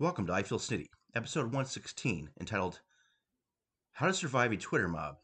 [0.00, 2.80] Welcome to I Feel Snitty, episode 116, entitled
[3.92, 5.18] How to Survive a Twitter Mob.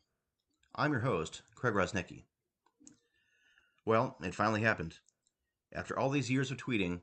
[0.77, 2.23] I'm your host, Craig Rosnicki.
[3.85, 5.01] Well, it finally happened.
[5.73, 7.01] After all these years of tweeting,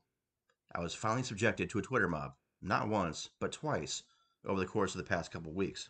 [0.73, 4.01] I was finally subjected to a Twitter mob, not once, but twice,
[4.45, 5.89] over the course of the past couple weeks.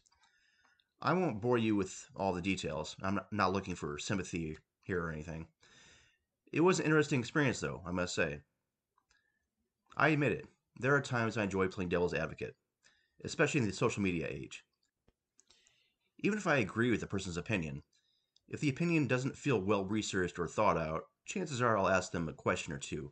[1.00, 2.96] I won't bore you with all the details.
[3.04, 5.46] I'm not looking for sympathy here or anything.
[6.52, 8.39] It was an interesting experience, though, I must say.
[9.96, 10.48] I admit it,
[10.80, 12.55] there are times I enjoy playing devil's advocate,
[13.23, 14.63] especially in the social media age.
[16.20, 17.84] Even if I agree with a person's opinion,
[18.48, 22.30] if the opinion doesn't feel well researched or thought out, chances are I'll ask them
[22.30, 23.12] a question or two,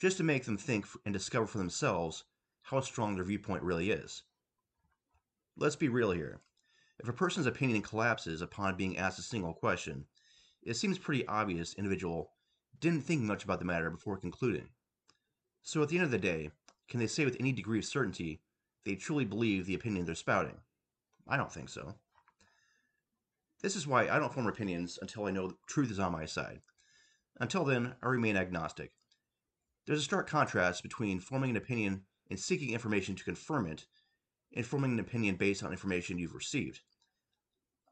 [0.00, 2.24] just to make them think and discover for themselves
[2.62, 4.22] how strong their viewpoint really is.
[5.56, 6.40] Let's be real here.
[6.98, 10.06] If a person's opinion collapses upon being asked a single question,
[10.62, 12.32] it seems pretty obvious the individual
[12.80, 14.68] didn't think much about the matter before concluding.
[15.62, 16.50] So at the end of the day,
[16.88, 18.40] can they say with any degree of certainty
[18.84, 20.58] they truly believe the opinion they're spouting?
[21.28, 21.94] I don't think so.
[23.62, 26.26] This is why I don't form opinions until I know the truth is on my
[26.26, 26.60] side.
[27.40, 28.92] Until then, I remain agnostic.
[29.86, 33.86] There's a stark contrast between forming an opinion and seeking information to confirm it,
[34.54, 36.80] and forming an opinion based on information you've received.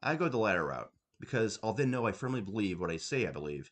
[0.01, 3.27] I go the latter route, because I'll then know I firmly believe what I say
[3.27, 3.71] I believe,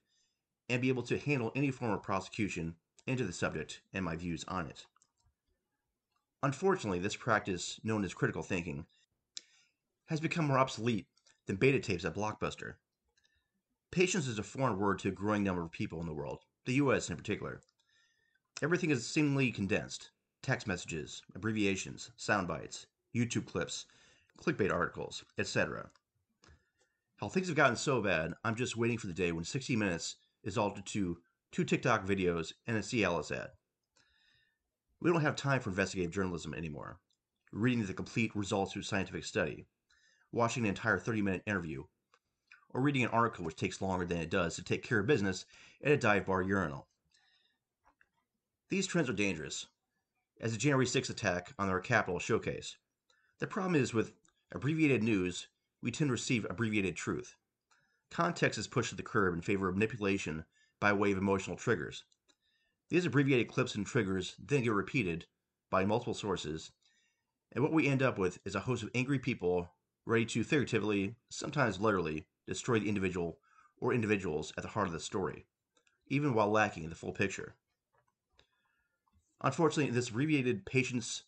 [0.69, 4.45] and be able to handle any form of prosecution into the subject and my views
[4.47, 4.85] on it.
[6.43, 8.85] Unfortunately, this practice, known as critical thinking,
[10.07, 11.07] has become more obsolete
[11.45, 12.73] than beta tapes at Blockbuster.
[13.91, 16.73] Patience is a foreign word to a growing number of people in the world, the
[16.73, 17.61] US in particular.
[18.61, 23.85] Everything is seemingly condensed text messages, abbreviations, sound bites, YouTube clips,
[24.37, 25.89] clickbait articles, etc.
[27.15, 30.17] How things have gotten so bad, I'm just waiting for the day when 60 Minutes
[30.43, 31.19] is altered to
[31.53, 33.51] two TikTok videos and a Cialis ad.
[35.03, 36.97] We don't have time for investigative journalism anymore.
[37.51, 39.65] Reading the complete results of a scientific study,
[40.31, 41.83] watching an entire 30 minute interview,
[42.69, 45.45] or reading an article which takes longer than it does to take care of business
[45.83, 46.87] at a dive bar urinal.
[48.69, 49.67] These trends are dangerous,
[50.39, 52.77] as the January 6th attack on our Capitol showcase.
[53.39, 54.13] The problem is with
[54.53, 55.49] abbreviated news,
[55.81, 57.35] we tend to receive abbreviated truth.
[58.09, 60.45] Context is pushed to the curb in favor of manipulation
[60.79, 62.05] by way of emotional triggers.
[62.93, 65.25] These abbreviated clips and triggers then get repeated
[65.71, 66.69] by multiple sources,
[67.51, 69.71] and what we end up with is a host of angry people
[70.05, 73.39] ready to figuratively, sometimes literally, destroy the individual
[73.77, 75.47] or individuals at the heart of the story,
[76.05, 77.55] even while lacking the full picture.
[79.41, 81.23] Unfortunately, in this abbreviated patience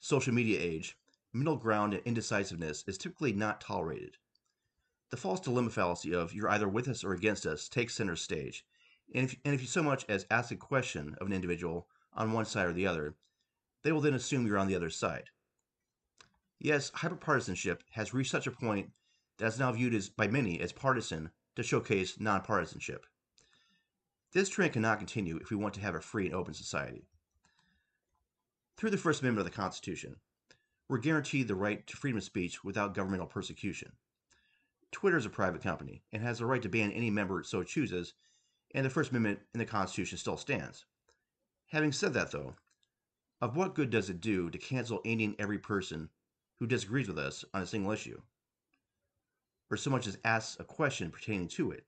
[0.00, 0.98] social media age,
[1.32, 4.16] middle ground and indecisiveness is typically not tolerated.
[5.10, 8.64] The false dilemma fallacy of you're either with us or against us takes center stage,
[9.14, 12.32] and if, and if you so much as ask a question of an individual on
[12.32, 13.14] one side or the other,
[13.82, 15.30] they will then assume you're on the other side.
[16.58, 18.90] Yes, hyperpartisanship has reached such a point
[19.38, 23.04] that is now viewed as, by many as partisan to showcase nonpartisanship.
[24.32, 27.06] This trend cannot continue if we want to have a free and open society.
[28.76, 30.16] Through the First Amendment of the Constitution,
[30.88, 33.92] we're guaranteed the right to freedom of speech without governmental persecution.
[34.90, 37.62] Twitter is a private company and has the right to ban any member it so
[37.62, 38.14] chooses
[38.74, 40.84] and the First Amendment in the Constitution still stands.
[41.68, 42.54] Having said that, though,
[43.40, 46.10] of what good does it do to cancel any and every person
[46.58, 48.20] who disagrees with us on a single issue?
[49.70, 51.86] Or so much as asks a question pertaining to it?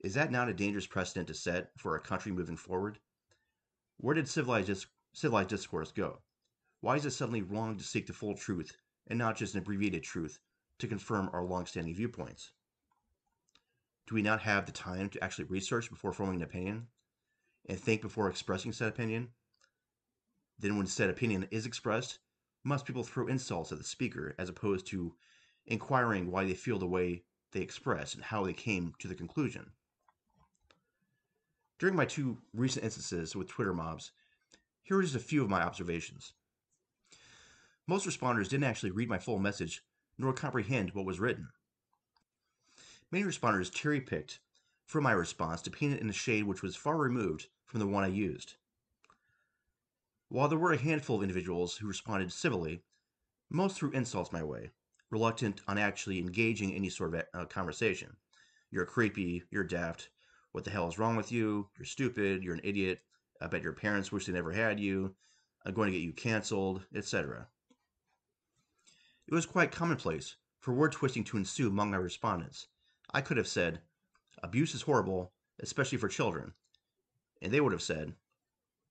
[0.00, 2.98] Is that not a dangerous precedent to set for a country moving forward?
[3.98, 6.20] Where did civilized, civilized discourse go?
[6.80, 8.76] Why is it suddenly wrong to seek the full truth
[9.06, 10.38] and not just an abbreviated truth
[10.78, 12.52] to confirm our long-standing viewpoints?
[14.06, 16.88] Do we not have the time to actually research before forming an opinion
[17.68, 19.30] and think before expressing said opinion?
[20.58, 22.18] Then, when said opinion is expressed,
[22.64, 25.14] must people throw insults at the speaker as opposed to
[25.66, 29.72] inquiring why they feel the way they express and how they came to the conclusion?
[31.78, 34.12] During my two recent instances with Twitter mobs,
[34.82, 36.34] here are just a few of my observations.
[37.86, 39.82] Most responders didn't actually read my full message
[40.16, 41.48] nor comprehend what was written.
[43.10, 44.40] Many responders cherry picked
[44.86, 47.86] from my response to paint it in a shade which was far removed from the
[47.86, 48.54] one I used.
[50.28, 52.82] While there were a handful of individuals who responded civilly,
[53.50, 54.72] most threw insults my way,
[55.10, 58.16] reluctant on actually engaging any sort of uh, conversation.
[58.70, 60.08] You're creepy, you're daft,
[60.52, 61.68] what the hell is wrong with you?
[61.78, 63.00] You're stupid, you're an idiot,
[63.40, 65.14] I bet your parents wish they never had you,
[65.64, 67.48] I'm going to get you canceled, etc.
[69.26, 72.68] It was quite commonplace for word twisting to ensue among my respondents,
[73.14, 73.80] I could have said,
[74.42, 76.52] abuse is horrible, especially for children.
[77.40, 78.14] And they would have said,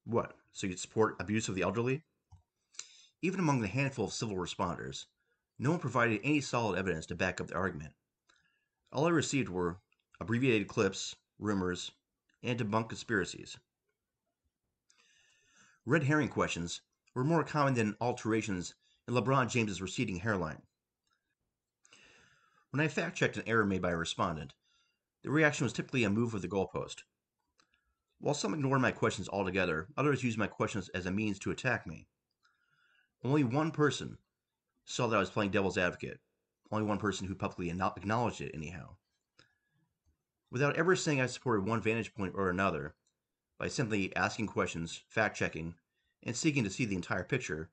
[0.05, 2.03] what, so you support abuse of the elderly?
[3.21, 5.05] Even among the handful of civil responders,
[5.59, 7.93] no one provided any solid evidence to back up the argument.
[8.93, 9.79] All I received were
[10.21, 11.91] abbreviated clips, rumors,
[12.41, 13.57] and debunked conspiracies.
[15.85, 16.81] Red herring questions
[17.13, 18.73] were more common than alterations
[19.05, 20.61] in LeBron James's receding hairline.
[22.73, 24.55] When I fact checked an error made by a respondent,
[25.21, 27.03] the reaction was typically a move of the goalpost.
[28.17, 31.85] While some ignored my questions altogether, others used my questions as a means to attack
[31.85, 32.07] me.
[33.23, 34.17] Only one person
[34.85, 36.19] saw that I was playing devil's advocate.
[36.71, 38.95] Only one person who publicly acknowledged it, anyhow.
[40.49, 42.95] Without ever saying I supported one vantage point or another,
[43.59, 45.75] by simply asking questions, fact checking,
[46.23, 47.69] and seeking to see the entire picture,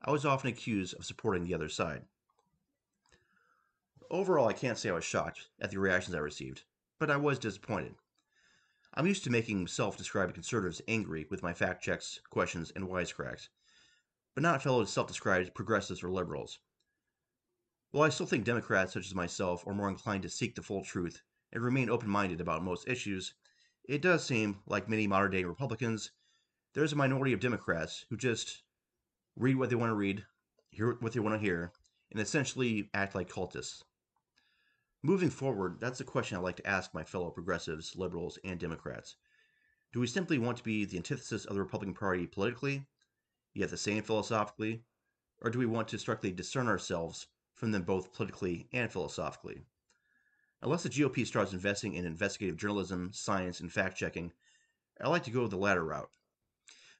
[0.00, 2.04] I was often accused of supporting the other side.
[4.08, 6.62] Overall, I can't say I was shocked at the reactions I received,
[7.00, 7.96] but I was disappointed.
[8.94, 13.48] I'm used to making self described conservatives angry with my fact checks, questions, and wisecracks,
[14.34, 16.60] but not fellow self described progressives or liberals.
[17.90, 20.84] While I still think Democrats such as myself are more inclined to seek the full
[20.84, 21.22] truth
[21.52, 23.34] and remain open minded about most issues,
[23.88, 26.12] it does seem, like many modern day Republicans,
[26.74, 28.62] there's a minority of Democrats who just
[29.34, 30.24] read what they want to read,
[30.70, 31.72] hear what they want to hear,
[32.12, 33.82] and essentially act like cultists.
[35.06, 39.14] Moving forward, that's a question I'd like to ask my fellow progressives, liberals, and Democrats.
[39.92, 42.88] Do we simply want to be the antithesis of the Republican Party politically,
[43.54, 44.82] yet the same philosophically,
[45.42, 49.62] or do we want to strictly discern ourselves from them both politically and philosophically?
[50.60, 54.32] Unless the GOP starts investing in investigative journalism, science, and fact checking,
[55.00, 56.10] I like to go the latter route.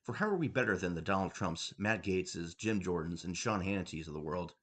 [0.04, 3.62] For how are we better than the Donald Trumps, Matt Gaetzes, Jim Jordans, and Sean
[3.62, 4.54] Hannity's of the world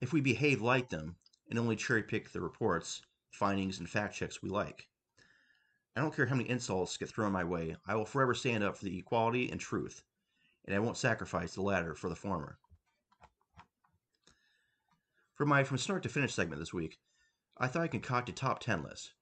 [0.00, 1.16] if we behave like them
[1.50, 3.02] and only cherry pick the reports,
[3.32, 4.88] findings, and fact checks we like.
[5.96, 8.76] I don't care how many insults get thrown my way, I will forever stand up
[8.76, 10.02] for the equality and truth,
[10.64, 12.58] and I won't sacrifice the latter for the former.
[15.34, 16.98] For my from start to finish segment this week,
[17.58, 19.12] I thought I concocted top 10 list.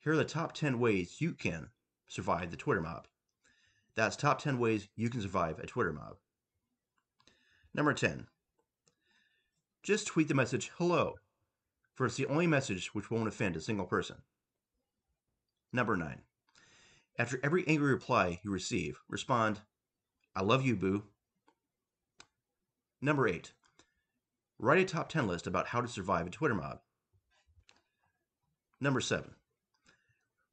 [0.00, 1.70] Here are the top 10 ways you can
[2.08, 3.06] survive the Twitter mob.
[3.94, 6.16] That's top 10 ways you can survive a Twitter mob.
[7.72, 8.26] Number 10.
[9.82, 11.14] Just tweet the message hello
[11.94, 14.16] for it's the only message which won't offend a single person.
[15.72, 16.22] Number 9.
[17.18, 19.60] After every angry reply you receive, respond,
[20.34, 21.04] I love you, boo.
[23.00, 23.52] Number 8.
[24.58, 26.80] Write a top 10 list about how to survive a Twitter mob.
[28.80, 29.30] Number 7.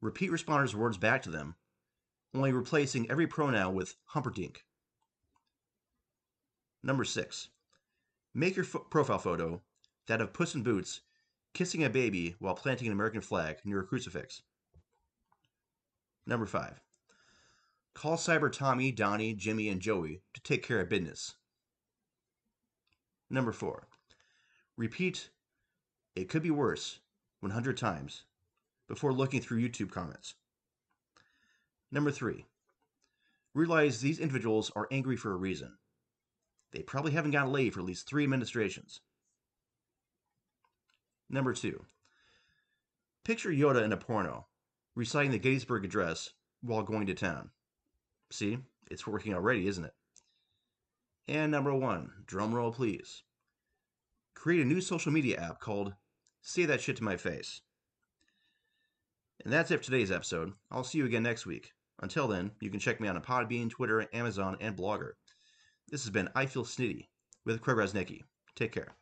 [0.00, 1.54] Repeat responders' words back to them,
[2.34, 4.58] only replacing every pronoun with humperdink.
[6.82, 7.48] Number 6.
[8.34, 9.62] Make your fo- profile photo
[10.06, 11.00] that of Puss in Boots
[11.54, 14.42] kissing a baby while planting an American flag near a crucifix.
[16.26, 16.80] Number five,
[17.94, 21.34] call Cyber Tommy, Donnie, Jimmy, and Joey to take care of business.
[23.28, 23.88] Number four,
[24.76, 25.30] repeat
[26.14, 27.00] it could be worse
[27.40, 28.24] 100 times
[28.88, 30.34] before looking through YouTube comments.
[31.90, 32.46] Number three,
[33.54, 35.72] realize these individuals are angry for a reason.
[36.72, 39.00] They probably haven't gotten laid for at least three administrations.
[41.32, 41.86] Number two,
[43.24, 44.46] picture Yoda in a porno,
[44.94, 46.30] reciting the Gettysburg Address
[46.60, 47.48] while going to town.
[48.30, 48.58] See,
[48.90, 49.94] it's working already, isn't it?
[51.26, 53.22] And number one, drum roll please.
[54.34, 55.94] Create a new social media app called
[56.42, 57.62] Say That Shit to My Face.
[59.42, 60.52] And that's it for today's episode.
[60.70, 61.72] I'll see you again next week.
[62.00, 65.12] Until then, you can check me on Podbean, Twitter, Amazon, and Blogger.
[65.88, 67.06] This has been I Feel Snitty
[67.46, 68.20] with Craig Rosnicki.
[68.54, 68.94] Take care.